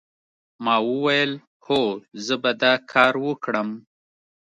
[0.63, 1.31] ما وویل
[1.65, 1.81] هو
[2.25, 3.69] زه به دا کار وکړم